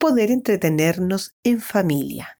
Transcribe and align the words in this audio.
poder 0.00 0.30
entretenernos 0.30 1.34
en 1.44 1.60
familia. 1.60 2.38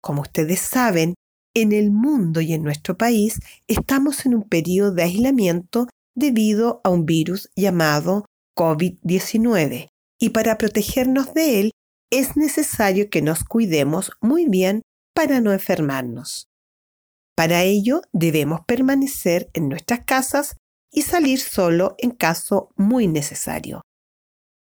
Como 0.00 0.22
ustedes 0.22 0.58
saben, 0.58 1.14
en 1.54 1.72
el 1.72 1.90
mundo 1.90 2.40
y 2.40 2.54
en 2.54 2.62
nuestro 2.62 2.96
país 2.96 3.38
estamos 3.68 4.24
en 4.24 4.34
un 4.34 4.48
periodo 4.48 4.92
de 4.92 5.02
aislamiento 5.02 5.86
debido 6.16 6.80
a 6.82 6.88
un 6.88 7.04
virus 7.04 7.50
llamado 7.54 8.24
COVID-19 8.56 9.88
y 10.18 10.30
para 10.30 10.56
protegernos 10.56 11.34
de 11.34 11.60
él 11.60 11.70
es 12.10 12.36
necesario 12.36 13.10
que 13.10 13.20
nos 13.20 13.44
cuidemos 13.44 14.12
muy 14.20 14.46
bien 14.46 14.80
para 15.14 15.40
no 15.40 15.52
enfermarnos. 15.52 16.46
Para 17.36 17.62
ello 17.62 18.00
debemos 18.12 18.60
permanecer 18.66 19.50
en 19.52 19.68
nuestras 19.68 20.04
casas 20.04 20.56
y 20.90 21.02
salir 21.02 21.40
solo 21.40 21.96
en 21.98 22.12
caso 22.12 22.70
muy 22.76 23.08
necesario. 23.08 23.82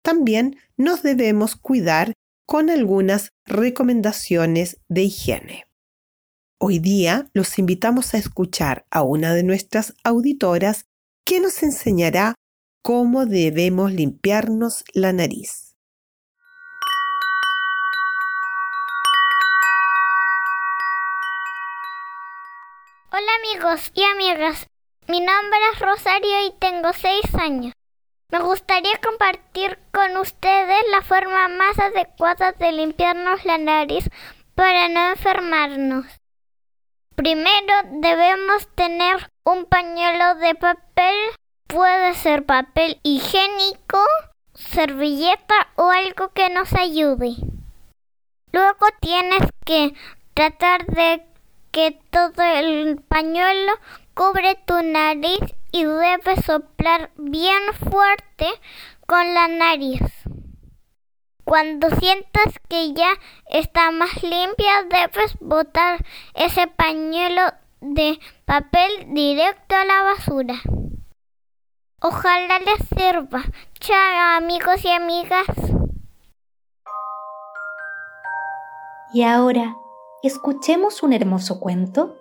También 0.05 0.59
nos 0.77 1.01
debemos 1.01 1.55
cuidar 1.55 2.13
con 2.45 2.69
algunas 2.69 3.31
recomendaciones 3.47 4.77
de 4.87 5.01
higiene. 5.01 5.65
Hoy 6.59 6.77
día 6.77 7.25
los 7.33 7.57
invitamos 7.57 8.13
a 8.13 8.19
escuchar 8.19 8.85
a 8.91 9.01
una 9.01 9.33
de 9.33 9.41
nuestras 9.41 9.95
auditoras 10.03 10.85
que 11.25 11.39
nos 11.39 11.63
enseñará 11.63 12.35
cómo 12.83 13.25
debemos 13.25 13.91
limpiarnos 13.93 14.83
la 14.93 15.11
nariz. 15.11 15.75
Hola 23.11 23.31
amigos 23.39 23.91
y 23.95 24.03
amigas, 24.03 24.67
mi 25.07 25.19
nombre 25.19 25.59
es 25.73 25.79
Rosario 25.79 26.45
y 26.45 26.59
tengo 26.59 26.93
6 26.93 27.33
años. 27.41 27.73
Me 28.29 28.39
gustaría 28.39 28.99
compartir 29.03 29.77
con 29.91 30.17
ustedes 30.17 30.79
la 30.91 31.01
forma 31.01 31.47
más 31.47 31.77
adecuada 31.79 32.51
de 32.53 32.71
limpiarnos 32.71 33.45
la 33.45 33.57
nariz 33.57 34.09
para 34.55 34.89
no 34.89 35.09
enfermarnos. 35.09 36.05
Primero 37.15 37.73
debemos 37.91 38.67
tener 38.75 39.31
un 39.43 39.65
pañuelo 39.65 40.35
de 40.35 40.55
papel, 40.55 41.15
puede 41.67 42.13
ser 42.15 42.45
papel 42.45 42.99
higiénico, 43.03 43.99
servilleta 44.53 45.67
o 45.75 45.91
algo 45.91 46.29
que 46.33 46.49
nos 46.49 46.73
ayude. 46.73 47.35
Luego 48.51 48.87
tienes 49.01 49.43
que 49.65 49.93
tratar 50.33 50.85
de 50.87 51.25
que 51.71 51.99
todo 52.09 52.41
el 52.41 53.01
pañuelo 53.07 53.73
cubre 54.13 54.55
tu 54.65 54.81
nariz 54.81 55.39
y 55.75 55.83
debes 55.83 56.45
soplar 56.45 57.11
bien 57.17 57.61
fuerte 57.89 58.47
con 59.05 59.33
la 59.33 59.49
nariz. 59.49 59.99
Cuando 61.43 61.89
sientas 61.89 62.53
que 62.69 62.93
ya 62.93 63.09
está 63.49 63.91
más 63.91 64.23
limpia, 64.23 64.83
debes 64.83 65.37
botar 65.41 65.99
ese 66.33 66.67
pañuelo 66.67 67.41
de 67.81 68.17
papel 68.45 68.89
directo 69.09 69.75
a 69.75 69.83
la 69.83 70.01
basura. 70.03 70.55
Ojalá 72.01 72.59
les 72.59 72.87
sirva. 72.87 73.43
Chao 73.81 74.37
amigos 74.37 74.85
y 74.85 74.91
amigas. 74.91 75.47
Y 79.13 79.23
ahora 79.23 79.75
escuchemos 80.23 81.03
un 81.03 81.11
hermoso 81.11 81.59
cuento? 81.59 82.15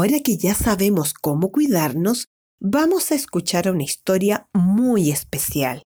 Ahora 0.00 0.20
que 0.20 0.38
ya 0.38 0.54
sabemos 0.54 1.12
cómo 1.12 1.52
cuidarnos, 1.52 2.28
vamos 2.58 3.12
a 3.12 3.14
escuchar 3.14 3.70
una 3.70 3.82
historia 3.82 4.48
muy 4.54 5.10
especial. 5.10 5.82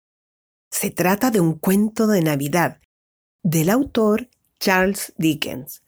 Se 0.68 0.90
trata 0.90 1.30
de 1.30 1.38
un 1.38 1.56
cuento 1.56 2.08
de 2.08 2.20
Navidad 2.20 2.80
del 3.44 3.70
autor 3.70 4.28
Charles 4.58 5.12
Dickens. 5.16 5.84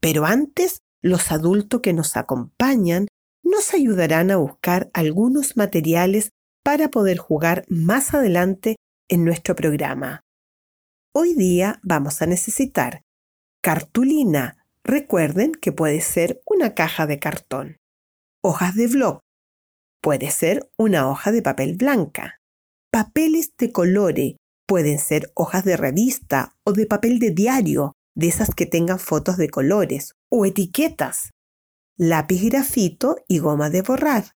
Pero 0.00 0.26
antes, 0.26 0.80
los 1.02 1.30
adultos 1.30 1.82
que 1.82 1.92
nos 1.92 2.16
acompañan 2.16 3.06
nos 3.44 3.74
ayudarán 3.74 4.32
a 4.32 4.38
buscar 4.38 4.90
algunos 4.92 5.56
materiales 5.56 6.30
para 6.64 6.90
poder 6.90 7.18
jugar 7.18 7.64
más 7.68 8.12
adelante 8.12 8.74
en 9.08 9.24
nuestro 9.24 9.54
programa. 9.54 10.22
Hoy 11.14 11.34
día 11.34 11.78
vamos 11.84 12.22
a 12.22 12.26
necesitar 12.26 13.02
cartulina. 13.62 14.55
Recuerden 14.88 15.50
que 15.50 15.72
puede 15.72 16.00
ser 16.00 16.40
una 16.46 16.74
caja 16.74 17.08
de 17.08 17.18
cartón. 17.18 17.78
Hojas 18.40 18.76
de 18.76 18.86
blog. 18.86 19.18
Puede 20.00 20.30
ser 20.30 20.70
una 20.78 21.10
hoja 21.10 21.32
de 21.32 21.42
papel 21.42 21.76
blanca. 21.76 22.38
Papeles 22.92 23.50
de 23.58 23.72
colores. 23.72 24.36
Pueden 24.64 25.00
ser 25.00 25.32
hojas 25.34 25.64
de 25.64 25.76
revista 25.76 26.54
o 26.64 26.72
de 26.72 26.86
papel 26.86 27.18
de 27.18 27.32
diario, 27.32 27.94
de 28.14 28.28
esas 28.28 28.54
que 28.54 28.66
tengan 28.66 29.00
fotos 29.00 29.36
de 29.36 29.50
colores, 29.50 30.12
o 30.30 30.46
etiquetas. 30.46 31.30
Lápiz 31.98 32.44
grafito 32.44 33.16
y 33.26 33.38
goma 33.40 33.70
de 33.70 33.82
borrar 33.82 34.36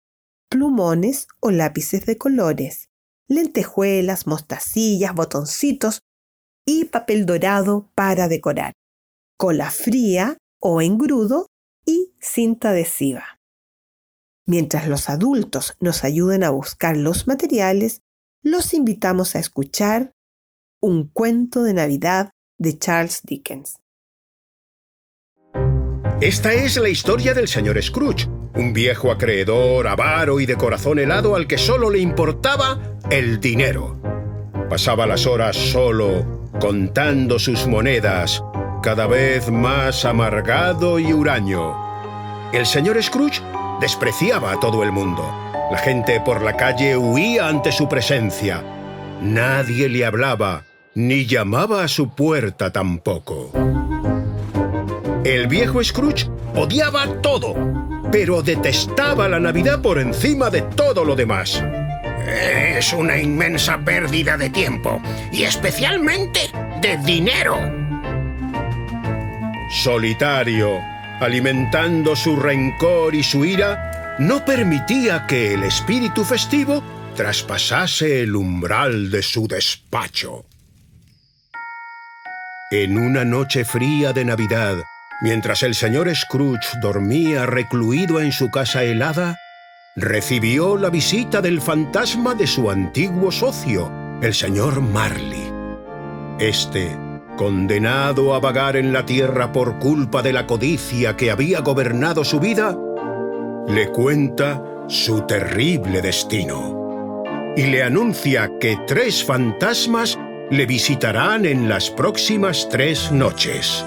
plumones 0.48 1.28
o 1.40 1.50
lápices 1.50 2.06
de 2.06 2.16
colores, 2.16 2.88
lentejuelas, 3.28 4.26
mostacillas, 4.26 5.14
botoncitos 5.14 6.00
y 6.66 6.86
papel 6.86 7.26
dorado 7.26 7.90
para 7.94 8.28
decorar, 8.28 8.72
cola 9.38 9.70
fría 9.70 10.36
o 10.60 10.82
engrudo 10.82 11.46
y 11.86 12.12
cinta 12.20 12.70
adhesiva. 12.70 13.38
Mientras 14.46 14.88
los 14.88 15.08
adultos 15.08 15.74
nos 15.80 16.04
ayuden 16.04 16.42
a 16.42 16.50
buscar 16.50 16.96
los 16.96 17.26
materiales, 17.26 18.02
los 18.42 18.74
invitamos 18.74 19.36
a 19.36 19.38
escuchar 19.38 20.12
un 20.80 21.08
cuento 21.08 21.62
de 21.62 21.74
Navidad 21.74 22.30
de 22.58 22.78
Charles 22.78 23.20
Dickens. 23.22 23.78
Esta 26.20 26.52
es 26.52 26.76
la 26.76 26.88
historia 26.88 27.32
del 27.32 27.46
señor 27.46 27.80
Scrooge, 27.80 28.26
un 28.56 28.72
viejo 28.72 29.12
acreedor, 29.12 29.86
avaro 29.86 30.40
y 30.40 30.46
de 30.46 30.56
corazón 30.56 30.98
helado 30.98 31.36
al 31.36 31.46
que 31.46 31.58
solo 31.58 31.90
le 31.90 32.00
importaba 32.00 32.98
el 33.10 33.38
dinero. 33.38 34.00
Pasaba 34.68 35.06
las 35.06 35.26
horas 35.26 35.56
solo, 35.56 36.50
contando 36.58 37.38
sus 37.38 37.68
monedas, 37.68 38.42
cada 38.82 39.06
vez 39.06 39.50
más 39.50 40.04
amargado 40.04 40.98
y 40.98 41.12
huraño. 41.12 41.76
El 42.52 42.66
señor 42.66 43.02
Scrooge 43.02 43.42
despreciaba 43.80 44.52
a 44.52 44.60
todo 44.60 44.82
el 44.82 44.92
mundo. 44.92 45.22
La 45.70 45.78
gente 45.78 46.20
por 46.20 46.42
la 46.42 46.56
calle 46.56 46.96
huía 46.96 47.48
ante 47.48 47.72
su 47.72 47.88
presencia. 47.88 48.62
Nadie 49.20 49.88
le 49.88 50.04
hablaba, 50.04 50.64
ni 50.94 51.26
llamaba 51.26 51.84
a 51.84 51.88
su 51.88 52.14
puerta 52.14 52.72
tampoco. 52.72 53.50
El 55.24 55.46
viejo 55.46 55.82
Scrooge 55.84 56.30
odiaba 56.54 57.20
todo, 57.20 57.54
pero 58.10 58.42
detestaba 58.42 59.28
la 59.28 59.40
Navidad 59.40 59.82
por 59.82 59.98
encima 59.98 60.48
de 60.48 60.62
todo 60.62 61.04
lo 61.04 61.14
demás. 61.14 61.62
Es 62.26 62.92
una 62.92 63.18
inmensa 63.18 63.78
pérdida 63.78 64.36
de 64.36 64.50
tiempo 64.50 65.00
y 65.32 65.42
especialmente 65.42 66.50
de 66.80 66.96
dinero. 66.98 67.87
Solitario, 69.70 70.80
alimentando 71.20 72.16
su 72.16 72.36
rencor 72.36 73.14
y 73.14 73.22
su 73.22 73.44
ira, 73.44 74.16
no 74.18 74.44
permitía 74.44 75.26
que 75.26 75.54
el 75.54 75.62
espíritu 75.62 76.24
festivo 76.24 76.82
traspasase 77.14 78.22
el 78.22 78.34
umbral 78.34 79.10
de 79.10 79.22
su 79.22 79.46
despacho. 79.46 80.46
En 82.70 82.96
una 82.96 83.24
noche 83.24 83.64
fría 83.64 84.12
de 84.12 84.24
Navidad, 84.24 84.76
mientras 85.20 85.62
el 85.62 85.74
señor 85.74 86.14
Scrooge 86.14 86.78
dormía 86.80 87.44
recluido 87.44 88.20
en 88.20 88.32
su 88.32 88.50
casa 88.50 88.84
helada, 88.84 89.36
recibió 89.96 90.76
la 90.76 90.90
visita 90.90 91.42
del 91.42 91.60
fantasma 91.60 92.34
de 92.34 92.46
su 92.46 92.70
antiguo 92.70 93.32
socio, 93.32 93.92
el 94.22 94.32
señor 94.32 94.80
Marley. 94.80 95.52
Este, 96.38 96.96
condenado 97.38 98.34
a 98.34 98.40
vagar 98.40 98.76
en 98.76 98.92
la 98.92 99.06
tierra 99.06 99.52
por 99.52 99.78
culpa 99.78 100.20
de 100.20 100.32
la 100.34 100.46
codicia 100.46 101.16
que 101.16 101.30
había 101.30 101.60
gobernado 101.60 102.24
su 102.24 102.40
vida, 102.40 102.76
le 103.68 103.90
cuenta 103.92 104.62
su 104.88 105.22
terrible 105.22 106.02
destino 106.02 107.22
y 107.56 107.62
le 107.62 107.84
anuncia 107.84 108.50
que 108.60 108.76
tres 108.86 109.24
fantasmas 109.24 110.18
le 110.50 110.66
visitarán 110.66 111.46
en 111.46 111.68
las 111.68 111.90
próximas 111.90 112.68
tres 112.70 113.12
noches. 113.12 113.86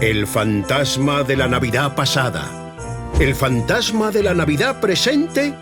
El 0.00 0.26
fantasma 0.26 1.22
de 1.22 1.36
la 1.36 1.46
Navidad 1.46 1.94
pasada, 1.94 2.74
el 3.20 3.36
fantasma 3.36 4.10
de 4.10 4.24
la 4.24 4.34
Navidad 4.34 4.80
presente 4.80 5.54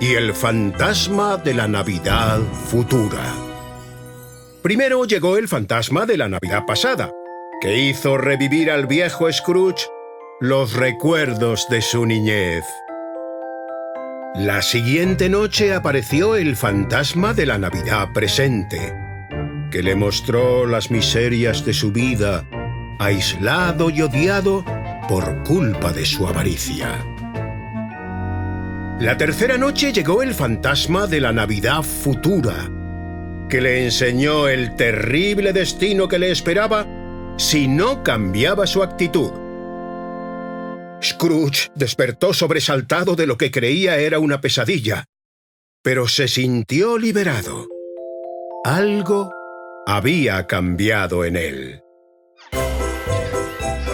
y 0.00 0.14
el 0.14 0.34
fantasma 0.34 1.36
de 1.36 1.54
la 1.54 1.68
Navidad 1.68 2.40
futura. 2.68 3.47
Primero 4.68 5.06
llegó 5.06 5.38
el 5.38 5.48
fantasma 5.48 6.04
de 6.04 6.18
la 6.18 6.28
Navidad 6.28 6.66
pasada, 6.66 7.10
que 7.58 7.78
hizo 7.78 8.18
revivir 8.18 8.70
al 8.70 8.86
viejo 8.86 9.32
Scrooge 9.32 9.86
los 10.40 10.74
recuerdos 10.74 11.66
de 11.70 11.80
su 11.80 12.04
niñez. 12.04 12.64
La 14.34 14.60
siguiente 14.60 15.30
noche 15.30 15.72
apareció 15.72 16.36
el 16.36 16.54
fantasma 16.54 17.32
de 17.32 17.46
la 17.46 17.56
Navidad 17.56 18.12
presente, 18.12 18.94
que 19.70 19.82
le 19.82 19.94
mostró 19.94 20.66
las 20.66 20.90
miserias 20.90 21.64
de 21.64 21.72
su 21.72 21.90
vida, 21.90 22.44
aislado 22.98 23.88
y 23.88 24.02
odiado 24.02 24.66
por 25.08 25.44
culpa 25.44 25.94
de 25.94 26.04
su 26.04 26.28
avaricia. 26.28 26.90
La 29.00 29.16
tercera 29.16 29.56
noche 29.56 29.94
llegó 29.94 30.22
el 30.22 30.34
fantasma 30.34 31.06
de 31.06 31.22
la 31.22 31.32
Navidad 31.32 31.82
futura, 31.82 32.68
que 33.48 33.60
le 33.60 33.84
enseñó 33.84 34.48
el 34.48 34.76
terrible 34.76 35.52
destino 35.52 36.08
que 36.08 36.18
le 36.18 36.30
esperaba 36.30 36.86
si 37.36 37.68
no 37.68 38.02
cambiaba 38.02 38.66
su 38.66 38.82
actitud. 38.82 39.32
Scrooge 41.02 41.70
despertó 41.74 42.34
sobresaltado 42.34 43.14
de 43.14 43.26
lo 43.26 43.38
que 43.38 43.50
creía 43.50 43.98
era 43.98 44.18
una 44.18 44.40
pesadilla, 44.40 45.04
pero 45.82 46.08
se 46.08 46.28
sintió 46.28 46.98
liberado. 46.98 47.68
Algo 48.64 49.30
había 49.86 50.46
cambiado 50.46 51.24
en 51.24 51.36
él. 51.36 51.82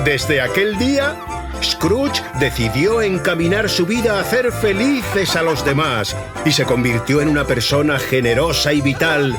Desde 0.04 0.40
aquel 0.40 0.76
día, 0.78 1.16
Scrooge 1.64 2.22
decidió 2.38 3.02
encaminar 3.02 3.68
su 3.68 3.86
vida 3.86 4.16
a 4.16 4.20
hacer 4.20 4.52
felices 4.52 5.34
a 5.36 5.42
los 5.42 5.64
demás 5.64 6.16
y 6.44 6.52
se 6.52 6.64
convirtió 6.64 7.20
en 7.20 7.28
una 7.28 7.44
persona 7.44 7.98
generosa 7.98 8.72
y 8.72 8.80
vital 8.80 9.36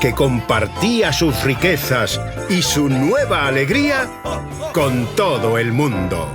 que 0.00 0.12
compartía 0.12 1.12
sus 1.12 1.42
riquezas 1.44 2.20
y 2.48 2.62
su 2.62 2.88
nueva 2.88 3.46
alegría 3.46 4.08
con 4.72 5.06
todo 5.14 5.58
el 5.58 5.72
mundo. 5.72 6.30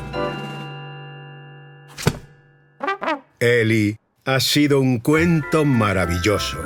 Eli 3.40 3.98
ha 4.26 4.40
sido 4.40 4.80
un 4.80 5.00
cuento 5.00 5.66
maravilloso. 5.66 6.60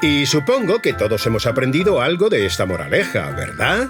Y 0.00 0.26
supongo 0.26 0.80
que 0.80 0.92
todos 0.92 1.26
hemos 1.26 1.46
aprendido 1.46 2.00
algo 2.00 2.28
de 2.28 2.46
esta 2.46 2.66
moraleja, 2.66 3.30
¿verdad? 3.30 3.88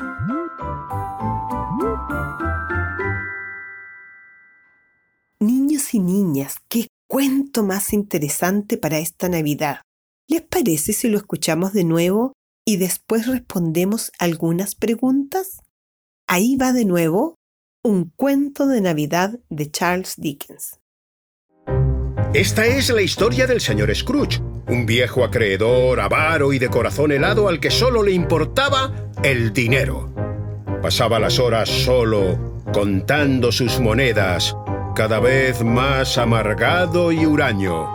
Y 5.92 6.00
niñas, 6.00 6.56
qué 6.68 6.88
cuento 7.08 7.62
más 7.62 7.92
interesante 7.92 8.76
para 8.76 8.98
esta 8.98 9.28
Navidad. 9.28 9.80
¿Les 10.28 10.42
parece 10.42 10.92
si 10.92 11.08
lo 11.08 11.16
escuchamos 11.16 11.72
de 11.72 11.84
nuevo 11.84 12.34
y 12.66 12.76
después 12.76 13.26
respondemos 13.26 14.12
algunas 14.18 14.74
preguntas? 14.74 15.60
Ahí 16.26 16.56
va 16.56 16.72
de 16.72 16.84
nuevo 16.84 17.36
un 17.82 18.12
cuento 18.14 18.66
de 18.66 18.82
Navidad 18.82 19.38
de 19.48 19.70
Charles 19.70 20.14
Dickens. 20.18 20.78
Esta 22.34 22.66
es 22.66 22.90
la 22.90 23.00
historia 23.00 23.46
del 23.46 23.62
señor 23.62 23.94
Scrooge, 23.94 24.42
un 24.68 24.84
viejo 24.84 25.24
acreedor, 25.24 26.00
avaro 26.00 26.52
y 26.52 26.58
de 26.58 26.68
corazón 26.68 27.12
helado 27.12 27.48
al 27.48 27.60
que 27.60 27.70
solo 27.70 28.02
le 28.02 28.12
importaba 28.12 29.10
el 29.22 29.54
dinero. 29.54 30.12
Pasaba 30.82 31.18
las 31.18 31.38
horas 31.38 31.70
solo, 31.70 32.62
contando 32.72 33.50
sus 33.50 33.80
monedas, 33.80 34.54
cada 34.98 35.20
vez 35.20 35.62
más 35.62 36.18
amargado 36.18 37.12
y 37.12 37.24
huraño. 37.24 37.88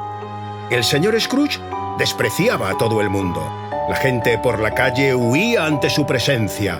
El 0.72 0.86
señor 0.86 1.20
Scrooge 1.20 1.60
despreciaba 2.00 2.70
a 2.70 2.78
todo 2.78 3.02
el 3.02 3.10
mundo. 3.10 3.46
La 3.90 3.98
gente 3.98 4.38
por 4.38 4.58
la 4.62 4.74
calle 4.74 5.14
huía 5.14 5.66
ante 5.66 5.90
su 5.90 6.06
presencia. 6.06 6.80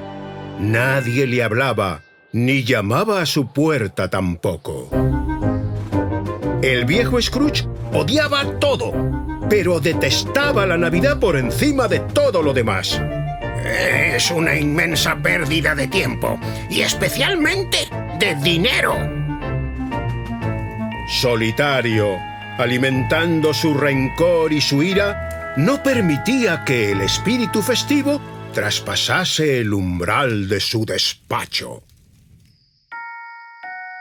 Nadie 0.60 1.28
le 1.28 1.44
hablaba, 1.44 2.04
ni 2.32 2.64
llamaba 2.64 3.22
a 3.22 3.26
su 3.26 3.52
puerta 3.52 4.10
tampoco. 4.10 4.88
El 6.62 6.86
viejo 6.86 7.22
Scrooge 7.22 7.68
odiaba 7.92 8.46
todo, 8.60 8.94
pero 9.50 9.82
detestaba 9.82 10.66
la 10.66 10.78
Navidad 10.78 11.20
por 11.20 11.36
encima 11.36 11.90
de 11.90 12.00
todo 12.00 12.42
lo 12.42 12.54
demás. 12.54 12.98
Es 13.66 14.32
una 14.32 14.56
inmensa 14.56 15.18
pérdida 15.18 15.76
de 15.76 15.90
tiempo 15.90 16.40
y 16.70 16.80
especialmente 16.80 17.90
de 18.20 18.36
dinero. 18.36 19.23
Solitario, 21.08 22.18
alimentando 22.58 23.54
su 23.54 23.74
rencor 23.74 24.54
y 24.54 24.62
su 24.62 24.84
ira, 24.84 25.54
no 25.58 25.84
permitía 25.84 26.64
que 26.64 26.92
el 26.92 27.02
espíritu 27.02 27.62
festivo 27.62 28.22
traspasase 28.54 29.60
el 29.60 29.74
umbral 29.74 30.48
de 30.48 30.60
su 30.60 30.86
despacho. 30.86 31.84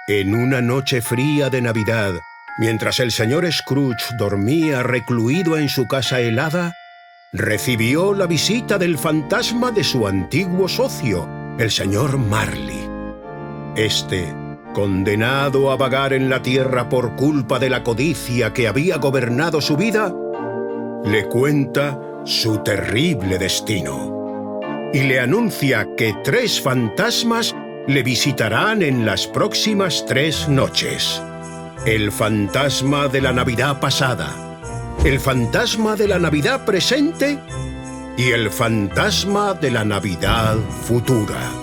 En 0.08 0.34
una 0.34 0.60
noche 0.60 1.00
fría 1.00 1.50
de 1.50 1.60
Navidad, 1.60 2.14
mientras 2.58 3.00
el 3.00 3.12
señor 3.12 3.50
Scrooge 3.52 4.16
dormía 4.18 4.82
recluido 4.82 5.56
en 5.58 5.68
su 5.68 5.86
casa 5.86 6.20
helada, 6.20 6.74
recibió 7.32 8.12
la 8.12 8.26
visita 8.26 8.78
del 8.78 8.98
fantasma 8.98 9.70
de 9.70 9.84
su 9.84 10.06
antiguo 10.06 10.68
socio, 10.68 11.28
el 11.58 11.70
señor 11.70 12.18
Marley. 12.18 12.88
Este, 13.74 14.34
condenado 14.72 15.70
a 15.70 15.76
vagar 15.76 16.12
en 16.12 16.28
la 16.28 16.42
tierra 16.42 16.88
por 16.88 17.16
culpa 17.16 17.58
de 17.58 17.70
la 17.70 17.82
codicia 17.82 18.52
que 18.52 18.68
había 18.68 18.96
gobernado 18.98 19.60
su 19.60 19.76
vida, 19.76 20.14
le 21.04 21.26
cuenta 21.28 21.98
su 22.24 22.58
terrible 22.58 23.38
destino 23.38 24.60
y 24.92 25.00
le 25.02 25.20
anuncia 25.20 25.88
que 25.96 26.14
tres 26.22 26.60
fantasmas 26.60 27.54
le 27.86 28.02
visitarán 28.02 28.82
en 28.82 29.04
las 29.04 29.26
próximas 29.26 30.04
tres 30.06 30.48
noches. 30.48 31.20
El 31.86 32.12
fantasma 32.12 33.08
de 33.08 33.20
la 33.20 33.32
Navidad 33.32 33.80
pasada, 33.80 34.30
el 35.04 35.18
fantasma 35.18 35.96
de 35.96 36.08
la 36.08 36.18
Navidad 36.18 36.64
presente 36.64 37.38
y 38.16 38.30
el 38.30 38.50
fantasma 38.50 39.54
de 39.54 39.70
la 39.70 39.84
Navidad 39.84 40.56
futura. 40.84 41.61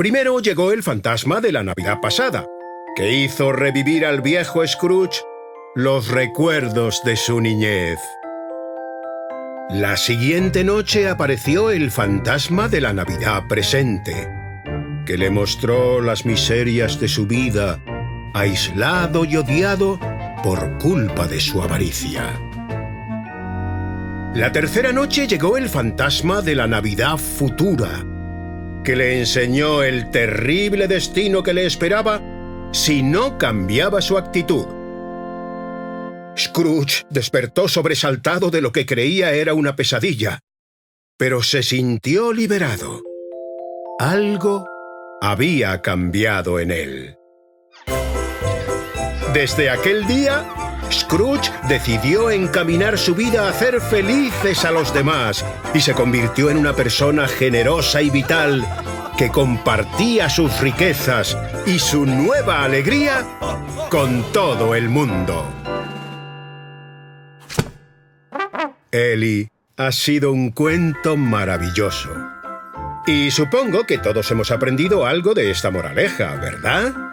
Primero 0.00 0.40
llegó 0.40 0.72
el 0.72 0.82
fantasma 0.82 1.42
de 1.42 1.52
la 1.52 1.62
Navidad 1.62 2.00
pasada, 2.00 2.46
que 2.96 3.12
hizo 3.12 3.52
revivir 3.52 4.06
al 4.06 4.22
viejo 4.22 4.66
Scrooge 4.66 5.20
los 5.74 6.08
recuerdos 6.08 7.02
de 7.04 7.16
su 7.16 7.38
niñez. 7.38 7.98
La 9.68 9.98
siguiente 9.98 10.64
noche 10.64 11.06
apareció 11.06 11.70
el 11.70 11.90
fantasma 11.90 12.70
de 12.70 12.80
la 12.80 12.94
Navidad 12.94 13.42
presente, 13.46 14.26
que 15.04 15.18
le 15.18 15.28
mostró 15.28 16.00
las 16.00 16.24
miserias 16.24 16.98
de 16.98 17.06
su 17.06 17.26
vida, 17.26 17.78
aislado 18.32 19.26
y 19.26 19.36
odiado 19.36 20.00
por 20.42 20.78
culpa 20.78 21.26
de 21.26 21.40
su 21.40 21.60
avaricia. 21.60 22.40
La 24.34 24.50
tercera 24.50 24.94
noche 24.94 25.26
llegó 25.26 25.58
el 25.58 25.68
fantasma 25.68 26.40
de 26.40 26.54
la 26.54 26.66
Navidad 26.66 27.18
futura, 27.18 28.06
que 28.90 28.96
le 28.96 29.20
enseñó 29.20 29.84
el 29.84 30.10
terrible 30.10 30.88
destino 30.88 31.44
que 31.44 31.54
le 31.54 31.64
esperaba 31.64 32.20
si 32.72 33.04
no 33.04 33.38
cambiaba 33.38 34.02
su 34.02 34.18
actitud. 34.18 34.66
Scrooge 36.36 37.06
despertó 37.08 37.68
sobresaltado 37.68 38.50
de 38.50 38.60
lo 38.60 38.72
que 38.72 38.86
creía 38.86 39.30
era 39.30 39.54
una 39.54 39.76
pesadilla, 39.76 40.40
pero 41.16 41.40
se 41.44 41.62
sintió 41.62 42.32
liberado. 42.32 43.00
Algo 44.00 44.66
había 45.22 45.82
cambiado 45.82 46.58
en 46.58 46.72
él. 46.72 47.16
Desde 49.32 49.70
aquel 49.70 50.04
día, 50.08 50.69
Scrooge 50.90 51.50
decidió 51.68 52.30
encaminar 52.30 52.98
su 52.98 53.14
vida 53.14 53.46
a 53.46 53.50
hacer 53.50 53.80
felices 53.80 54.64
a 54.64 54.70
los 54.70 54.92
demás 54.92 55.44
y 55.74 55.80
se 55.80 55.94
convirtió 55.94 56.50
en 56.50 56.56
una 56.56 56.74
persona 56.74 57.28
generosa 57.28 58.02
y 58.02 58.10
vital 58.10 58.66
que 59.16 59.30
compartía 59.30 60.30
sus 60.30 60.60
riquezas 60.60 61.36
y 61.66 61.78
su 61.78 62.06
nueva 62.06 62.64
alegría 62.64 63.26
con 63.90 64.22
todo 64.32 64.74
el 64.74 64.88
mundo. 64.88 65.46
Eli 68.90 69.48
ha 69.76 69.92
sido 69.92 70.32
un 70.32 70.50
cuento 70.50 71.16
maravilloso. 71.16 72.10
Y 73.06 73.30
supongo 73.30 73.84
que 73.86 73.98
todos 73.98 74.30
hemos 74.30 74.50
aprendido 74.50 75.06
algo 75.06 75.34
de 75.34 75.50
esta 75.50 75.70
moraleja, 75.70 76.34
¿verdad? 76.36 77.09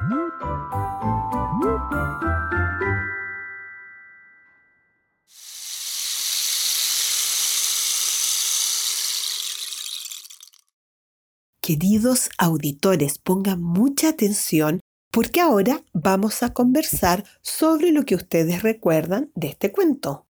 Queridos 11.68 12.30
auditores, 12.38 13.18
pongan 13.18 13.62
mucha 13.62 14.08
atención 14.08 14.80
porque 15.12 15.42
ahora 15.42 15.84
vamos 15.92 16.42
a 16.42 16.54
conversar 16.54 17.26
sobre 17.42 17.92
lo 17.92 18.04
que 18.04 18.16
ustedes 18.16 18.64
recuerdan 18.64 19.34
de 19.36 19.48
este 19.50 19.74
cuento. 19.74 20.30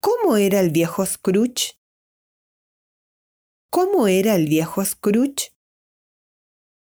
¿Cómo 0.00 0.36
era 0.36 0.58
el 0.58 0.70
viejo 0.70 1.06
Scrooge? 1.06 1.78
¿Cómo 3.70 4.08
era 4.08 4.34
el 4.34 4.48
viejo 4.48 4.84
Scrooge? 4.84 5.54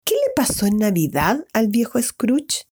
¿Qué 0.05 0.15
le 0.15 0.33
pasó 0.37 0.67
en 0.67 0.77
Navidad 0.77 1.49
al 1.53 1.67
viejo 1.67 2.01
Scrooge? 2.01 2.69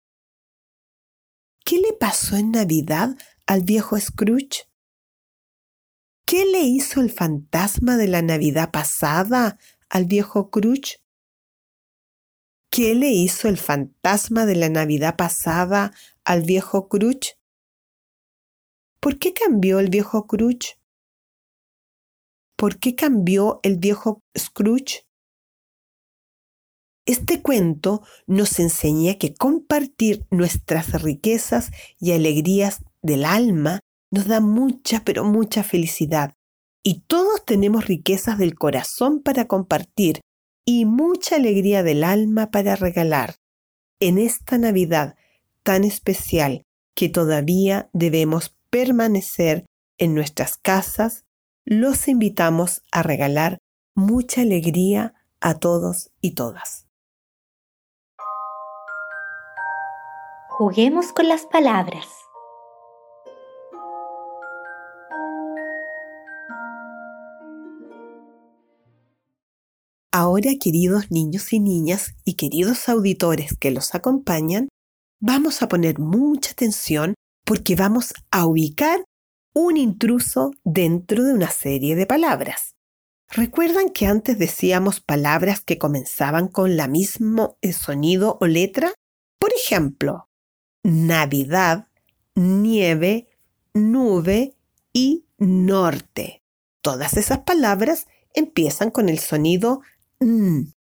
¿Qué 1.64 1.78
le 1.78 1.94
pasó 1.94 2.37
en 2.37 2.52
Navidad 2.52 3.18
al 3.49 3.62
viejo 3.62 3.99
Scrooge? 3.99 4.68
¿Qué 6.26 6.46
le 6.46 6.61
hizo 6.61 7.00
el 7.00 7.11
fantasma 7.11 7.96
de 7.96 8.06
la 8.06 8.23
Navidad 8.23 8.70
pasada 8.70 9.58
al 9.94 10.06
viejo 10.06 10.48
Scrooge? 10.48 10.98
¿Qué 12.68 12.96
le 12.96 13.10
hizo 13.10 13.48
el 13.48 13.56
fantasma 13.56 14.44
de 14.44 14.56
la 14.56 14.68
Navidad 14.68 15.14
pasada 15.16 15.92
al 16.24 16.42
viejo 16.42 16.86
Scrooge? 16.86 17.38
¿Por 18.98 19.20
qué 19.20 19.32
cambió 19.32 19.78
el 19.78 19.90
viejo 19.90 20.22
Scrooge? 20.22 20.80
¿Por 22.56 22.80
qué 22.80 22.96
cambió 22.96 23.60
el 23.62 23.78
viejo 23.78 24.20
Scrooge? 24.36 25.06
Este 27.06 27.40
cuento 27.40 28.02
nos 28.26 28.58
enseña 28.58 29.14
que 29.14 29.34
compartir 29.34 30.26
nuestras 30.30 31.02
riquezas 31.02 31.70
y 32.00 32.12
alegrías 32.12 32.82
del 33.00 33.24
alma 33.24 33.78
nos 34.10 34.26
da 34.26 34.40
mucha, 34.40 35.04
pero 35.04 35.22
mucha 35.22 35.62
felicidad. 35.62 36.34
Y 36.86 37.00
todos 37.06 37.44
tenemos 37.46 37.86
riquezas 37.86 38.36
del 38.36 38.54
corazón 38.56 39.22
para 39.22 39.46
compartir 39.46 40.20
y 40.66 40.84
mucha 40.84 41.36
alegría 41.36 41.82
del 41.82 42.04
alma 42.04 42.50
para 42.50 42.76
regalar. 42.76 43.36
En 44.00 44.18
esta 44.18 44.58
Navidad 44.58 45.16
tan 45.62 45.84
especial 45.84 46.62
que 46.94 47.08
todavía 47.08 47.88
debemos 47.94 48.54
permanecer 48.68 49.64
en 49.96 50.14
nuestras 50.14 50.58
casas, 50.58 51.24
los 51.64 52.06
invitamos 52.06 52.82
a 52.92 53.02
regalar 53.02 53.58
mucha 53.94 54.42
alegría 54.42 55.14
a 55.40 55.54
todos 55.58 56.10
y 56.20 56.34
todas. 56.34 56.86
Juguemos 60.48 61.12
con 61.12 61.28
las 61.28 61.46
palabras. 61.46 62.24
Ahora, 70.34 70.50
queridos 70.60 71.12
niños 71.12 71.52
y 71.52 71.60
niñas 71.60 72.16
y 72.24 72.34
queridos 72.34 72.88
auditores 72.88 73.56
que 73.56 73.70
los 73.70 73.94
acompañan, 73.94 74.68
vamos 75.20 75.62
a 75.62 75.68
poner 75.68 76.00
mucha 76.00 76.50
atención 76.50 77.14
porque 77.46 77.76
vamos 77.76 78.12
a 78.32 78.44
ubicar 78.44 79.04
un 79.54 79.76
intruso 79.76 80.50
dentro 80.64 81.22
de 81.22 81.34
una 81.34 81.50
serie 81.50 81.94
de 81.94 82.06
palabras. 82.06 82.74
¿Recuerdan 83.30 83.90
que 83.90 84.06
antes 84.06 84.36
decíamos 84.36 85.00
palabras 85.00 85.60
que 85.60 85.78
comenzaban 85.78 86.48
con 86.48 86.76
la 86.76 86.88
mismo 86.88 87.56
sonido 87.72 88.36
o 88.40 88.48
letra? 88.48 88.92
Por 89.38 89.52
ejemplo, 89.52 90.28
Navidad, 90.82 91.86
nieve, 92.34 93.28
nube 93.72 94.56
y 94.92 95.26
norte. 95.38 96.42
Todas 96.82 97.16
esas 97.16 97.38
palabras 97.38 98.08
empiezan 98.34 98.90
con 98.90 99.08
el 99.08 99.20
sonido 99.20 99.82
N. 100.21 100.73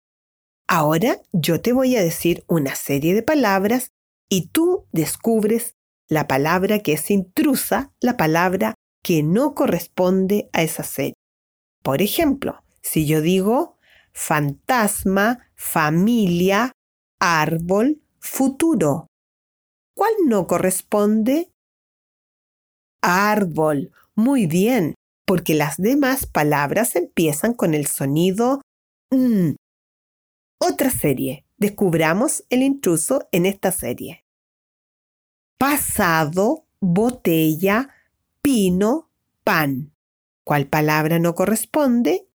Ahora 0.67 1.21
yo 1.31 1.61
te 1.61 1.73
voy 1.73 1.95
a 1.95 2.03
decir 2.03 2.43
una 2.47 2.75
serie 2.75 3.13
de 3.13 3.23
palabras 3.23 3.89
y 4.29 4.47
tú 4.47 4.87
descubres 4.91 5.75
la 6.09 6.27
palabra 6.27 6.79
que 6.79 6.93
es 6.93 7.11
intrusa, 7.11 7.91
la 8.01 8.17
palabra 8.17 8.75
que 9.03 9.23
no 9.23 9.53
corresponde 9.53 10.49
a 10.53 10.63
esa 10.63 10.83
serie. 10.83 11.13
Por 11.83 12.01
ejemplo, 12.01 12.63
si 12.81 13.05
yo 13.05 13.21
digo 13.21 13.77
fantasma, 14.13 15.51
familia, 15.55 16.71
árbol, 17.19 18.01
futuro, 18.19 19.07
¿cuál 19.95 20.13
no 20.25 20.47
corresponde? 20.47 21.51
Árbol. 23.01 23.91
Muy 24.15 24.45
bien, 24.45 24.95
porque 25.25 25.55
las 25.55 25.77
demás 25.77 26.25
palabras 26.25 26.95
empiezan 26.95 27.53
con 27.53 27.73
el 27.73 27.87
sonido 27.87 28.61
n. 29.13 29.55
Otra 30.59 30.89
serie. 30.89 31.45
Descubramos 31.57 32.43
el 32.49 32.61
intruso 32.61 33.27
en 33.31 33.45
esta 33.45 33.71
serie 33.71 34.23
pasado, 35.63 36.67
botella, 36.81 37.87
pino, 38.41 39.09
pan. 39.45 39.95
¿Cuál 40.43 40.67
palabra 40.67 41.19
no 41.19 41.35
corresponde? 41.35 42.27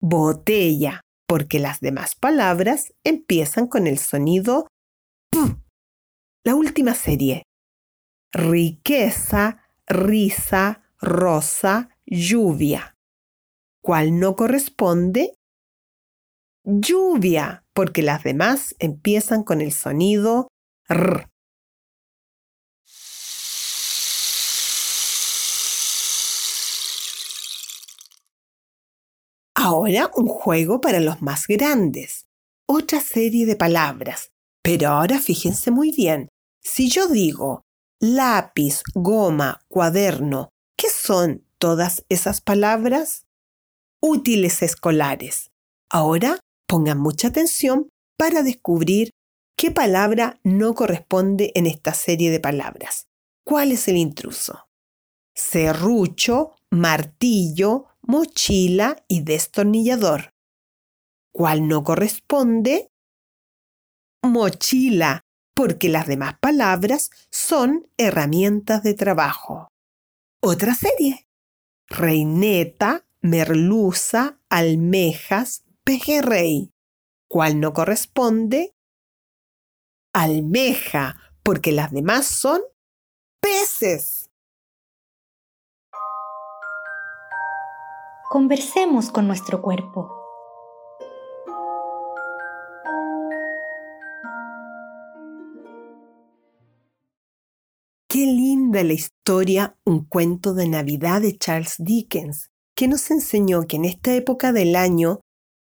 Botella, 0.00 1.00
porque 1.26 1.58
las 1.58 1.80
demás 1.80 2.14
palabras 2.14 2.94
empiezan 3.02 3.66
con 3.66 3.88
el 3.88 3.98
sonido 3.98 4.68
P. 5.32 5.56
La 6.44 6.54
última 6.54 6.94
serie. 6.94 7.42
Riqueza, 8.32 9.64
risa, 9.88 10.84
rosa, 11.00 11.88
lluvia. 12.06 12.94
¿Cuál 13.82 14.20
no 14.20 14.36
corresponde? 14.36 15.34
Lluvia, 16.68 17.64
porque 17.72 18.02
las 18.02 18.24
demás 18.24 18.74
empiezan 18.80 19.44
con 19.44 19.60
el 19.60 19.72
sonido 19.72 20.48
R. 20.88 21.28
Ahora 29.54 30.10
un 30.16 30.26
juego 30.26 30.80
para 30.80 30.98
los 30.98 31.22
más 31.22 31.46
grandes. 31.46 32.26
Otra 32.68 33.00
serie 33.00 33.46
de 33.46 33.54
palabras. 33.54 34.32
Pero 34.60 34.88
ahora 34.88 35.20
fíjense 35.20 35.70
muy 35.70 35.92
bien. 35.92 36.28
Si 36.64 36.90
yo 36.90 37.06
digo 37.06 37.62
lápiz, 38.00 38.82
goma, 38.92 39.60
cuaderno, 39.68 40.48
¿qué 40.76 40.88
son 40.90 41.46
todas 41.58 42.04
esas 42.08 42.40
palabras? 42.40 43.24
Útiles 44.02 44.62
escolares. 44.62 45.52
Ahora 45.88 46.40
pongan 46.66 46.98
mucha 46.98 47.28
atención 47.28 47.88
para 48.18 48.42
descubrir 48.42 49.10
qué 49.56 49.70
palabra 49.70 50.40
no 50.42 50.74
corresponde 50.74 51.52
en 51.54 51.66
esta 51.66 51.94
serie 51.94 52.30
de 52.30 52.40
palabras. 52.40 53.06
¿Cuál 53.44 53.72
es 53.72 53.88
el 53.88 53.96
intruso? 53.96 54.68
Serrucho, 55.34 56.56
martillo, 56.70 57.86
mochila 58.02 59.04
y 59.08 59.22
destornillador. 59.22 60.32
¿Cuál 61.32 61.68
no 61.68 61.84
corresponde? 61.84 62.90
Mochila, 64.22 65.22
porque 65.54 65.88
las 65.88 66.06
demás 66.06 66.36
palabras 66.40 67.10
son 67.30 67.88
herramientas 67.98 68.82
de 68.82 68.94
trabajo. 68.94 69.68
Otra 70.42 70.74
serie. 70.74 71.26
Reineta, 71.88 73.06
merluza, 73.20 74.40
almejas, 74.48 75.65
pejerrey. 75.86 76.72
¿Cuál 77.28 77.60
no 77.60 77.72
corresponde? 77.72 78.74
Almeja, 80.12 81.16
porque 81.44 81.70
las 81.70 81.92
demás 81.92 82.26
son 82.26 82.60
peces. 83.40 84.28
Conversemos 88.28 89.10
con 89.10 89.28
nuestro 89.28 89.62
cuerpo. 89.62 90.10
Qué 98.08 98.26
linda 98.26 98.82
la 98.82 98.94
historia 98.94 99.76
Un 99.84 100.04
cuento 100.06 100.52
de 100.54 100.68
Navidad 100.68 101.20
de 101.20 101.38
Charles 101.38 101.76
Dickens, 101.78 102.50
que 102.74 102.88
nos 102.88 103.10
enseñó 103.12 103.66
que 103.68 103.76
en 103.76 103.84
esta 103.84 104.14
época 104.14 104.52
del 104.52 104.74
año 104.74 105.20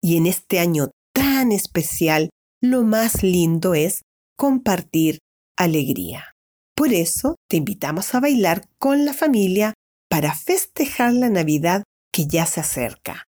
y 0.04 0.18
en 0.18 0.26
este 0.26 0.58
año 0.58 0.90
tan 1.14 1.50
especial, 1.50 2.28
lo 2.60 2.82
más 2.82 3.22
lindo 3.22 3.72
es 3.72 4.02
compartir 4.36 5.20
alegría. 5.56 6.34
Por 6.76 6.92
eso 6.92 7.36
te 7.48 7.56
invitamos 7.56 8.14
a 8.14 8.20
bailar 8.20 8.68
con 8.78 9.06
la 9.06 9.14
familia 9.14 9.72
para 10.10 10.34
festejar 10.34 11.14
la 11.14 11.30
Navidad 11.30 11.84
que 12.12 12.26
ya 12.26 12.44
se 12.44 12.60
acerca. 12.60 13.24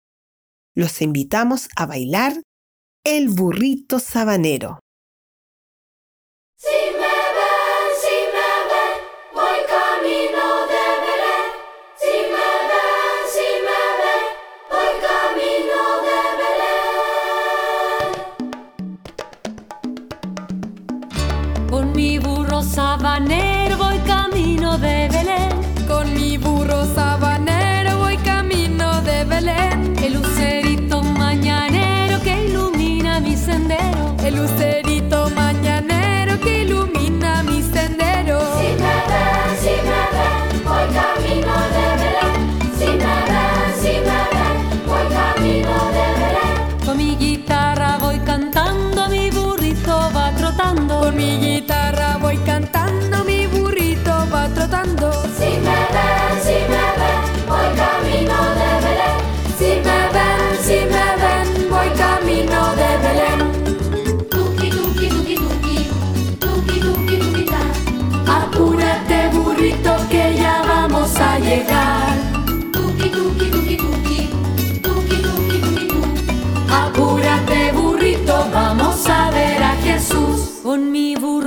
Los 0.74 1.00
invitamos 1.00 1.68
a 1.76 1.86
bailar 1.86 2.42
el 3.04 3.28
burrito 3.28 4.00
sabanero. 4.00 4.80
Sabanero 22.74 23.43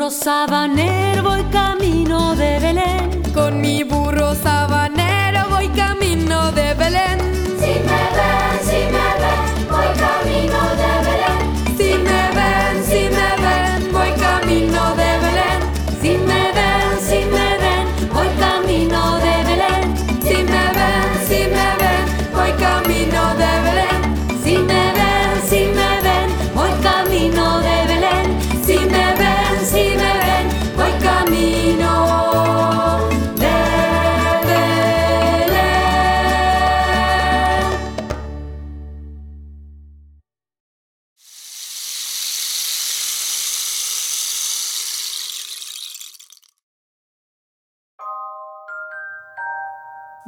sabanero 0.10 1.24
voy 1.24 1.44
camino 1.52 2.36
de 2.36 2.60
Belén. 2.60 3.24
Con 3.34 3.62
mi 3.62 3.84
burro 3.84 4.34
sabanero 4.36 5.50
voy 5.50 5.68
camino 5.70 6.52
de 6.52 6.74
Belén. 6.74 7.37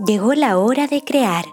Llegó 0.10 0.34
la 0.34 0.58
hora 0.58 0.88
de 0.88 1.04
crear. 1.04 1.46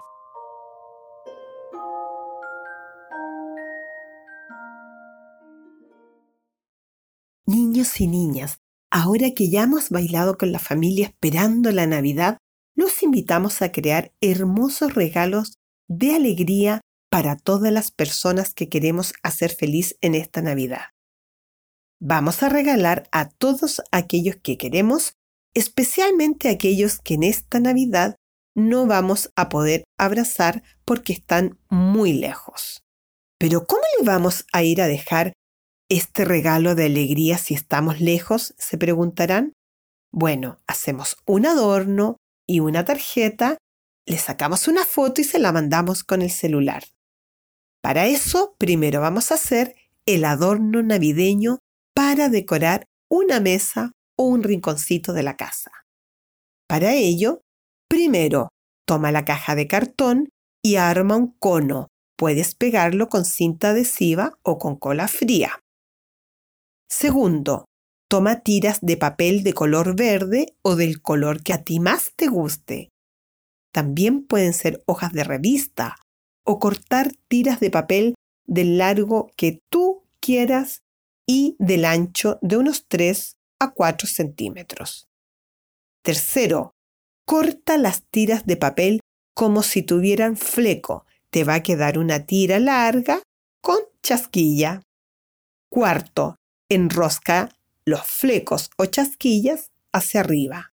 Niños 7.45 8.01
y 8.01 8.07
niñas, 8.07 8.57
ahora 8.89 9.29
que 9.35 9.51
ya 9.51 9.61
hemos 9.61 9.91
bailado 9.91 10.39
con 10.39 10.51
la 10.51 10.57
familia 10.57 11.05
esperando 11.05 11.71
la 11.71 11.85
Navidad, 11.85 12.39
los 12.75 13.03
invitamos 13.03 13.61
a 13.61 13.71
crear 13.71 14.11
hermosos 14.21 14.95
regalos 14.95 15.59
de 15.87 16.15
alegría 16.15 16.81
para 17.11 17.35
todas 17.35 17.71
las 17.71 17.91
personas 17.91 18.55
que 18.55 18.69
queremos 18.69 19.13
hacer 19.21 19.51
feliz 19.51 19.99
en 20.01 20.15
esta 20.15 20.41
Navidad. 20.41 20.85
Vamos 22.01 22.41
a 22.41 22.49
regalar 22.49 23.07
a 23.11 23.29
todos 23.29 23.83
aquellos 23.91 24.37
que 24.37 24.57
queremos, 24.57 25.13
especialmente 25.53 26.49
aquellos 26.49 26.97
que 26.97 27.13
en 27.13 27.21
esta 27.21 27.59
Navidad 27.59 28.15
no 28.57 28.87
vamos 28.87 29.31
a 29.35 29.49
poder 29.49 29.83
abrazar 29.99 30.63
porque 30.83 31.13
están 31.13 31.59
muy 31.69 32.13
lejos. 32.13 32.81
Pero 33.39 33.65
¿cómo 33.65 33.83
le 33.99 34.05
vamos 34.05 34.45
a 34.51 34.63
ir 34.63 34.81
a 34.81 34.87
dejar 34.87 35.33
este 35.89 36.25
regalo 36.25 36.73
de 36.73 36.85
alegría 36.85 37.37
si 37.37 37.53
estamos 37.53 38.01
lejos? 38.01 38.55
se 38.57 38.77
preguntarán. 38.79 39.53
Bueno, 40.11 40.57
hacemos 40.65 41.17
un 41.27 41.45
adorno 41.45 42.17
y 42.47 42.59
una 42.59 42.83
tarjeta, 42.83 43.57
le 44.07 44.17
sacamos 44.17 44.67
una 44.67 44.85
foto 44.85 45.21
y 45.21 45.23
se 45.23 45.37
la 45.37 45.51
mandamos 45.51 46.03
con 46.03 46.23
el 46.23 46.31
celular. 46.31 46.83
Para 47.83 48.07
eso, 48.07 48.55
primero 48.57 49.01
vamos 49.01 49.31
a 49.31 49.35
hacer 49.35 49.75
el 50.07 50.25
adorno 50.25 50.81
navideño 50.81 51.59
para 51.93 52.29
decorar 52.29 52.85
una 53.09 53.39
mesa 53.39 53.91
o 54.17 54.23
un 54.23 54.41
rinconcito 54.41 55.13
de 55.13 55.23
la 55.23 55.37
casa. 55.37 55.71
Para 56.67 56.93
ello, 56.95 57.41
primero 57.89 58.49
toma 58.87 59.11
la 59.11 59.25
caja 59.25 59.55
de 59.55 59.67
cartón 59.67 60.29
y 60.63 60.75
arma 60.75 61.15
un 61.15 61.35
cono. 61.39 61.87
Puedes 62.17 62.55
pegarlo 62.55 63.09
con 63.09 63.25
cinta 63.25 63.69
adhesiva 63.69 64.37
o 64.43 64.57
con 64.57 64.75
cola 64.75 65.07
fría. 65.07 65.59
Segundo, 66.89 67.65
toma 68.09 68.41
tiras 68.41 68.79
de 68.81 68.97
papel 68.97 69.43
de 69.43 69.53
color 69.53 69.95
verde 69.95 70.55
o 70.63 70.75
del 70.75 71.01
color 71.01 71.43
que 71.43 71.53
a 71.53 71.63
ti 71.63 71.79
más 71.79 72.13
te 72.15 72.27
guste. 72.27 72.89
También 73.73 74.25
pueden 74.25 74.53
ser 74.53 74.81
hojas 74.87 75.13
de 75.13 75.23
revista 75.23 75.97
o 76.45 76.59
cortar 76.59 77.11
tiras 77.27 77.59
de 77.59 77.69
papel 77.69 78.15
del 78.47 78.77
largo 78.77 79.29
que 79.35 79.61
tú 79.69 80.03
quieras 80.21 80.81
y 81.27 81.55
del 81.59 81.85
ancho 81.85 82.39
de 82.41 82.57
unos 82.57 82.87
3 82.87 83.35
a 83.59 83.73
4 83.73 84.07
centímetros. 84.07 85.07
Tercero, 86.03 86.71
corta 87.27 87.77
las 87.77 88.03
tiras 88.03 88.45
de 88.45 88.55
papel 88.55 89.01
como 89.35 89.61
si 89.61 89.83
tuvieran 89.83 90.37
fleco. 90.37 91.05
Te 91.29 91.43
va 91.43 91.55
a 91.55 91.63
quedar 91.63 91.99
una 91.99 92.25
tira 92.25 92.57
larga 92.57 93.21
con 93.61 93.79
chasquilla. 94.01 94.81
Cuarto, 95.69 96.37
enrosca 96.69 97.49
los 97.85 98.01
flecos 98.07 98.69
o 98.77 98.85
chasquillas 98.85 99.67
hacia 99.91 100.21
arriba. 100.21 100.71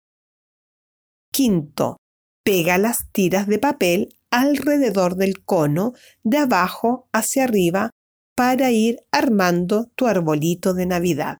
Quinto, 1.33 1.97
pega 2.45 2.77
las 2.77 3.11
tiras 3.12 3.47
de 3.47 3.59
papel 3.59 4.15
alrededor 4.31 5.17
del 5.17 5.43
cono 5.45 5.95
de 6.23 6.38
abajo 6.38 7.09
hacia 7.12 7.45
arriba 7.45 7.91
para 8.37 8.71
ir 8.71 8.99
armando 9.11 9.87
tu 9.95 10.07
arbolito 10.07 10.75
de 10.75 10.85
Navidad. 10.85 11.38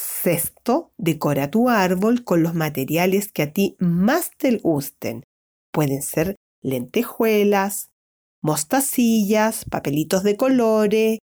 Sexto, 0.00 0.92
decora 0.96 1.50
tu 1.50 1.68
árbol 1.68 2.22
con 2.22 2.44
los 2.44 2.54
materiales 2.54 3.32
que 3.32 3.42
a 3.42 3.52
ti 3.52 3.76
más 3.80 4.30
te 4.36 4.56
gusten. 4.58 5.24
Pueden 5.72 6.02
ser 6.02 6.36
lentejuelas, 6.62 7.90
mostacillas, 8.40 9.64
papelitos 9.64 10.22
de 10.22 10.36
colores 10.36 11.18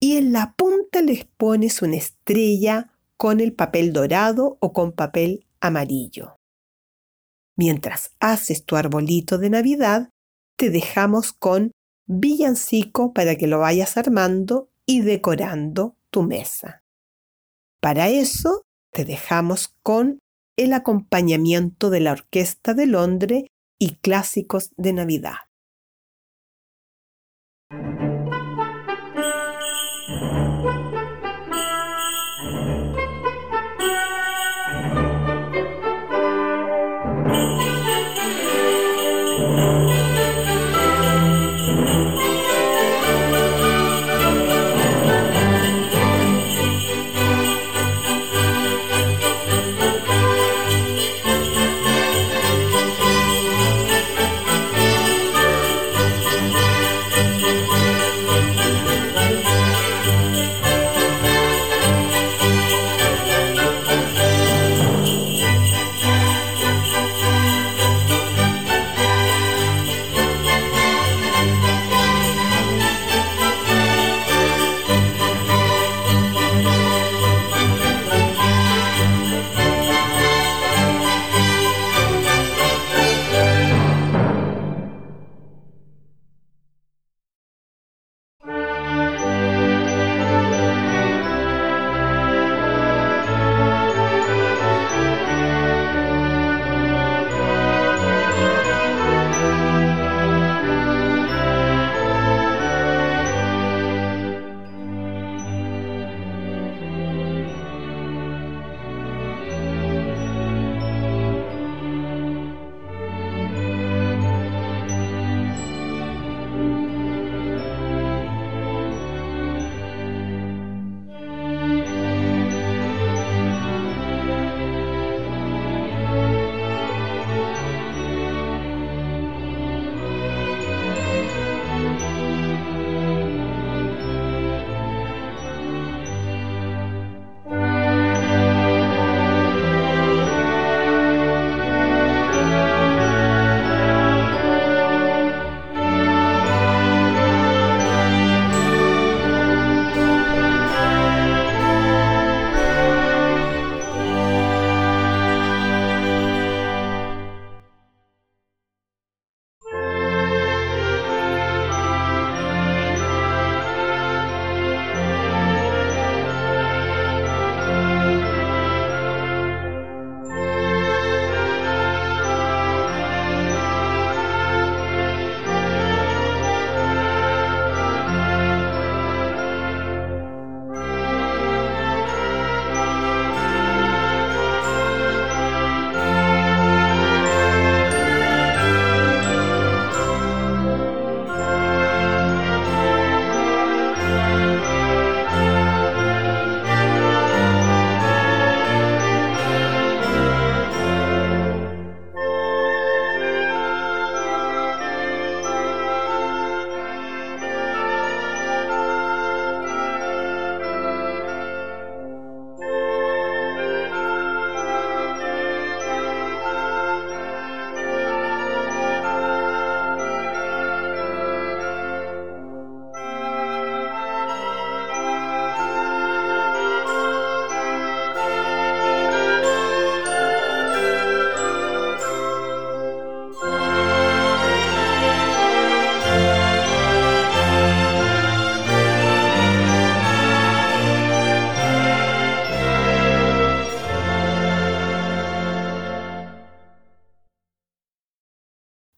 y 0.00 0.16
en 0.16 0.32
la 0.32 0.54
punta 0.56 1.02
les 1.02 1.26
pones 1.26 1.82
una 1.82 1.96
estrella 1.96 2.90
con 3.18 3.38
el 3.38 3.52
papel 3.52 3.92
dorado 3.92 4.56
o 4.60 4.72
con 4.72 4.92
papel 4.92 5.46
amarillo. 5.60 6.36
Mientras 7.54 8.16
haces 8.18 8.64
tu 8.64 8.76
arbolito 8.76 9.36
de 9.36 9.50
Navidad, 9.50 10.08
te 10.56 10.70
dejamos 10.70 11.34
con 11.34 11.72
villancico 12.06 13.12
para 13.12 13.36
que 13.36 13.46
lo 13.46 13.58
vayas 13.58 13.98
armando 13.98 14.70
y 14.86 15.02
decorando 15.02 15.96
tu 16.10 16.22
mesa. 16.22 16.82
Para 17.80 18.08
eso 18.08 18.62
te 18.92 19.04
dejamos 19.04 19.74
con 19.82 20.18
el 20.58 20.72
acompañamiento 20.74 21.90
de 21.90 22.00
la 22.00 22.12
Orquesta 22.12 22.74
de 22.74 22.86
Londres 22.86 23.44
y 23.78 23.96
clásicos 23.96 24.70
de 24.76 24.92
Navidad. 24.92 25.36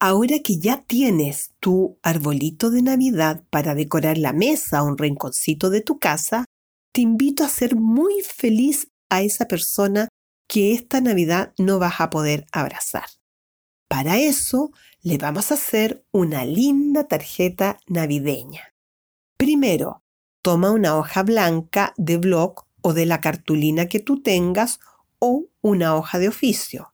Ahora 0.05 0.41
que 0.41 0.59
ya 0.59 0.83
tienes 0.83 1.53
tu 1.61 2.01
arbolito 2.03 2.71
de 2.71 2.83
Navidad 2.83 3.45
para 3.51 3.77
decorar 3.77 4.19
la 4.19 4.33
mesa 4.33 4.83
o 4.83 4.87
un 4.89 4.99
rinconcito 4.99 5.71
de 5.71 5.81
tu 5.81 6.01
casa, 6.01 6.45
te 6.93 7.03
invito 7.03 7.45
a 7.45 7.49
ser 7.49 7.77
muy 7.77 8.21
feliz 8.23 8.89
a 9.11 9.23
esa 9.23 9.47
persona 9.47 10.09
que 10.49 10.73
esta 10.73 11.01
Navidad 11.01 11.53
no 11.57 11.79
vas 11.79 12.01
a 12.01 12.11
poder 12.11 12.47
abrazar. 12.51 13.05
Para 13.87 14.19
eso, 14.19 14.73
le 15.03 15.19
vamos 15.19 15.53
a 15.53 15.55
hacer 15.55 16.05
una 16.11 16.45
linda 16.45 17.07
tarjeta 17.07 17.79
navideña. 17.87 18.75
Primero, 19.37 20.03
toma 20.43 20.73
una 20.73 20.97
hoja 20.97 21.23
blanca 21.23 21.95
de 21.97 22.17
blog 22.17 22.65
o 22.81 22.93
de 22.93 23.07
la 23.07 23.21
cartulina 23.21 23.87
que 23.87 24.01
tú 24.01 24.21
tengas 24.21 24.81
o 25.21 25.45
una 25.61 25.95
hoja 25.95 26.19
de 26.19 26.27
oficio. 26.27 26.93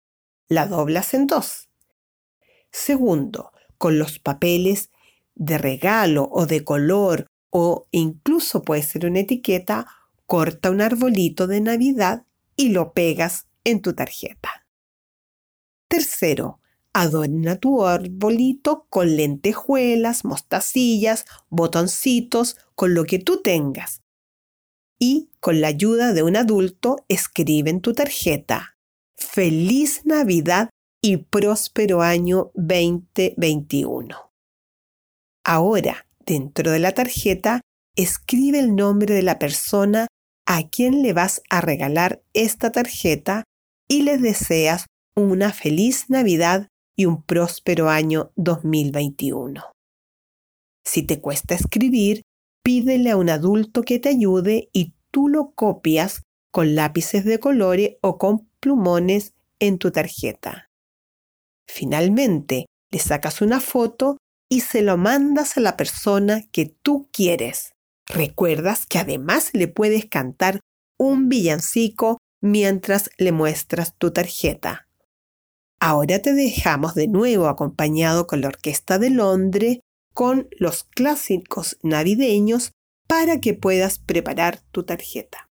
La 0.51 0.67
doblas 0.67 1.15
en 1.15 1.27
dos 1.27 1.68
Segundo, 2.71 3.53
con 3.77 3.99
los 3.99 4.19
papeles 4.19 4.91
de 5.35 5.59
regalo 5.59 6.29
o 6.31 6.47
de 6.47 6.65
color 6.65 7.27
o 7.51 7.87
incluso 7.91 8.63
puede 8.63 8.83
ser 8.83 9.07
una 9.07 9.21
etiqueta, 9.21 9.87
corta 10.27 10.71
un 10.71 10.81
arbolito 10.81 11.47
de 11.47 11.61
Navidad 11.61 12.25
y 12.57 12.71
lo 12.71 12.93
pegas 12.93 13.47
en 13.65 13.81
tu 13.81 13.95
tarjeta. 13.95 14.67
Tercero, 15.89 16.61
adorna 16.93 17.57
tu 17.57 17.87
arbolito 17.87 18.87
con 18.91 19.17
lentejuelas, 19.17 20.25
mostacillas, 20.25 21.25
botoncitos, 21.49 22.57
con 22.75 22.95
lo 22.95 23.05
que 23.05 23.19
tú 23.19 23.41
tengas. 23.43 24.03
Y 24.99 25.31
con 25.41 25.61
la 25.61 25.69
ayuda 25.69 26.13
de 26.13 26.25
un 26.25 26.37
adulto, 26.37 26.97
escribe 27.09 27.71
en 27.71 27.81
tu 27.81 27.95
tarjeta 27.95 28.77
Feliz 29.17 30.03
Navidad 30.05 30.71
y 31.03 31.19
próspero 31.19 32.03
año 32.03 32.51
2021. 32.55 34.31
Ahora, 35.45 36.07
dentro 36.27 36.71
de 36.71 36.79
la 36.79 36.93
tarjeta, 36.93 37.61
escribe 37.97 38.59
el 38.59 38.75
nombre 38.75 39.15
de 39.15 39.23
la 39.23 39.39
persona 39.39 40.07
a 40.47 40.69
quien 40.69 41.03
le 41.03 41.13
vas 41.13 41.43
a 41.51 41.61
regalar 41.61 42.23
esta 42.33 42.73
tarjeta 42.73 43.45
y 43.89 44.03
le 44.03 44.19
deseas 44.19 44.87
una 45.15 45.53
feliz 45.53 46.11
Navidad 46.11 46.69
y 46.97 47.07
un 47.07 47.23
próspero 47.23 47.89
año 47.89 48.33
2021. 48.37 49.63
Si 50.85 51.03
te 51.03 51.21
cuesta 51.21 51.55
escribir, 51.55 52.23
pídele 52.63 53.11
a 53.11 53.17
un 53.17 53.31
adulto 53.31 53.83
que 53.83 53.99
te 53.99 54.09
ayude 54.09 54.69
y 54.73 54.95
tú 55.11 55.29
lo 55.29 55.53
copias 55.53 56.23
con 56.51 56.75
lápices 56.75 57.25
de 57.25 57.39
colores 57.39 57.97
o 58.01 58.19
con 58.19 58.49
plumones 58.61 59.35
en 59.61 59.79
tu 59.79 59.91
tarjeta. 59.91 60.68
Finalmente, 61.69 62.67
le 62.91 62.99
sacas 62.99 63.41
una 63.43 63.61
foto 63.61 64.17
y 64.51 64.61
se 64.61 64.83
lo 64.83 64.97
mandas 64.97 65.57
a 65.57 65.61
la 65.61 65.77
persona 65.77 66.43
que 66.51 66.67
tú 66.67 67.09
quieres. 67.13 67.73
Recuerdas 68.09 68.87
que 68.87 68.99
además 68.99 69.51
le 69.53 69.69
puedes 69.69 70.07
cantar 70.07 70.61
un 70.99 71.29
villancico 71.29 72.19
mientras 72.43 73.11
le 73.19 73.33
muestras 73.33 73.95
tu 73.97 74.11
tarjeta. 74.13 74.89
Ahora 75.81 76.21
te 76.21 76.33
dejamos 76.33 76.95
de 76.95 77.07
nuevo 77.07 77.47
acompañado 77.47 78.27
con 78.27 78.41
la 78.41 78.49
Orquesta 78.49 78.99
de 78.99 79.11
Londres 79.11 79.79
con 80.13 80.49
los 80.59 80.83
clásicos 80.83 81.79
navideños 81.83 82.73
para 83.07 83.41
que 83.41 83.55
puedas 83.55 84.01
preparar 84.01 84.61
tu 84.73 84.83
tarjeta. 84.83 85.49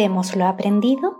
Recordemos 0.00 0.34
lo 0.34 0.46
aprendido. 0.46 1.14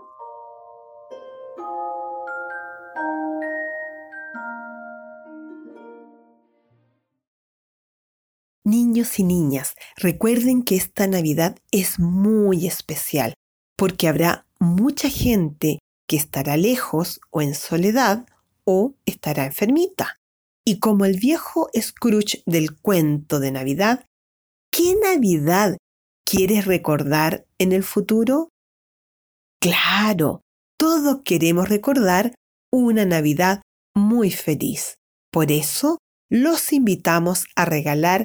Niños 8.65 9.19
y 9.19 9.25
niñas, 9.25 9.75
recuerden 9.97 10.63
que 10.63 10.77
esta 10.77 11.07
Navidad 11.07 11.59
es 11.71 11.99
muy 11.99 12.67
especial 12.67 13.35
porque 13.77 14.09
habrá 14.09 14.47
mucha 14.59 15.11
gente 15.11 15.81
que 16.09 16.17
estará 16.17 16.57
lejos 16.57 17.21
o 17.29 17.43
en 17.43 17.55
soledad 17.55 18.25
o 18.65 18.95
estará 19.05 19.45
enfermita. 19.45 20.19
Y 20.65 20.79
como 20.79 21.05
el 21.05 21.19
viejo 21.19 21.69
Scrooge 21.79 22.43
del 22.47 22.75
cuento 22.81 23.41
de 23.41 23.51
Navidad, 23.51 24.07
¿qué 24.73 24.97
Navidad 24.97 25.77
quieres 26.25 26.65
recordar 26.65 27.45
en 27.59 27.73
el 27.73 27.83
futuro? 27.85 28.50
Claro, 29.61 30.41
todos 30.79 31.21
queremos 31.23 31.69
recordar 31.69 32.35
una 32.73 33.05
Navidad 33.05 33.61
muy 33.95 34.31
feliz. 34.31 34.95
Por 35.31 35.53
eso 35.53 35.99
los 36.31 36.73
invitamos 36.73 37.45
a 37.57 37.67
regalar 37.67 38.25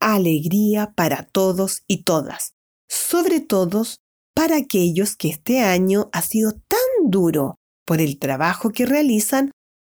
alegría 0.00 0.92
para 0.94 1.24
todos 1.24 1.82
y 1.88 2.04
todas, 2.04 2.52
sobre 2.88 3.40
todo 3.40 3.82
para 4.36 4.56
aquellos 4.56 5.16
que 5.16 5.30
este 5.30 5.60
año 5.60 6.10
ha 6.12 6.22
sido 6.22 6.52
tan 6.52 7.10
duro 7.10 7.56
por 7.84 8.00
el 8.00 8.20
trabajo 8.20 8.70
que 8.70 8.86
realizan 8.86 9.50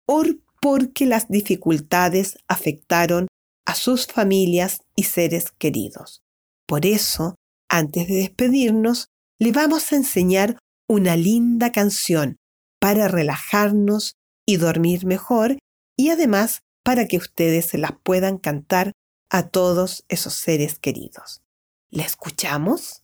o 0.06 0.22
porque 0.60 1.06
las 1.06 1.28
dificultades 1.28 2.36
afectaron 2.46 3.28
a 3.66 3.74
sus 3.74 4.06
familias 4.06 4.80
y 4.94 5.04
seres 5.04 5.50
queridos. 5.58 6.20
Por 6.66 6.84
eso, 6.84 7.36
antes 7.70 8.06
de 8.06 8.16
despedirnos, 8.16 9.06
le 9.40 9.52
vamos 9.52 9.90
a 9.92 9.96
enseñar 9.96 10.58
una 10.88 11.16
linda 11.16 11.72
canción 11.72 12.36
para 12.80 13.08
relajarnos 13.08 14.16
y 14.46 14.56
dormir 14.56 15.06
mejor 15.06 15.58
y 15.96 16.10
además 16.10 16.62
para 16.82 17.06
que 17.06 17.16
ustedes 17.16 17.66
se 17.66 17.78
las 17.78 17.92
puedan 18.02 18.38
cantar 18.38 18.92
a 19.30 19.48
todos 19.48 20.04
esos 20.08 20.34
seres 20.34 20.78
queridos. 20.78 21.42
¿La 21.90 22.04
escuchamos? 22.04 23.03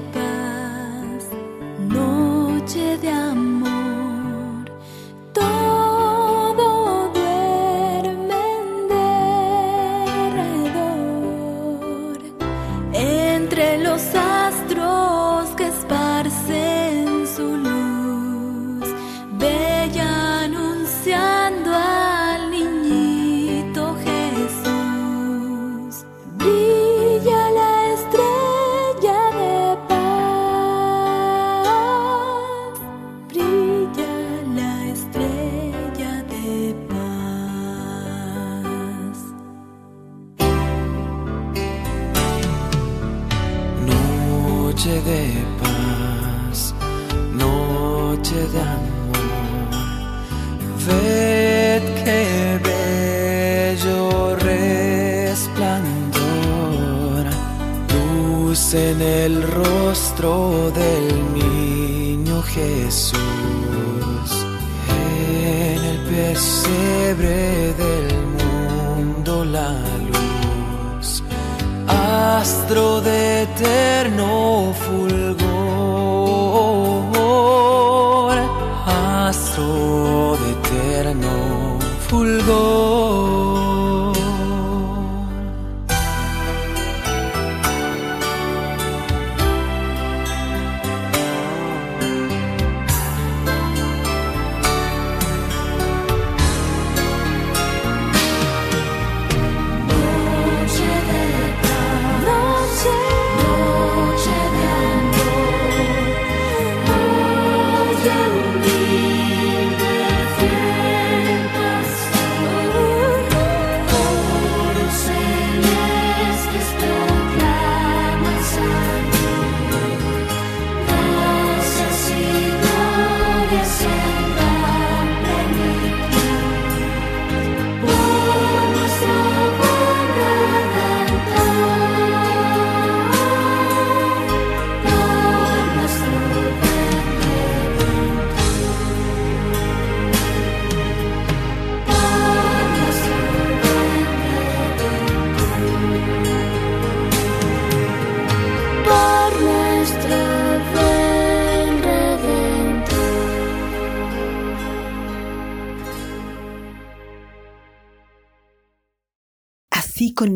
Noche 0.00 0.29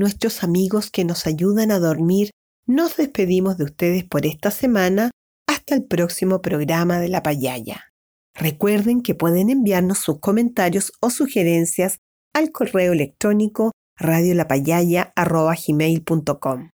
nuestros 0.05 0.45
amigos 0.45 0.91
que 0.91 1.03
nos 1.03 1.27
ayudan 1.27 1.71
a 1.71 1.79
dormir, 1.79 2.29
nos 2.67 2.99
despedimos 2.99 3.57
de 3.57 3.65
ustedes 3.65 4.05
por 4.05 4.27
esta 4.27 4.51
semana 4.51 5.11
hasta 5.49 5.75
el 5.75 5.87
próximo 5.87 6.43
programa 6.43 7.01
de 7.01 7.09
La 7.09 7.23
Payaya. 7.23 7.87
Recuerden 8.35 9.01
que 9.01 9.15
pueden 9.15 9.49
enviarnos 9.49 10.01
sus 10.01 10.21
comentarios 10.21 10.93
o 11.01 11.09
sugerencias 11.09 12.01
al 12.35 12.53
correo 12.53 12.93
electrónico 12.93 13.73
radiolapayaya.gmail.com. 13.97 16.69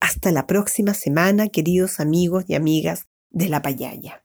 Hasta 0.00 0.32
la 0.32 0.48
próxima 0.48 0.94
semana, 0.94 1.50
queridos 1.50 2.00
amigos 2.00 2.46
y 2.48 2.56
amigas 2.56 3.04
de 3.30 3.48
La 3.48 3.62
Payaya. 3.62 4.24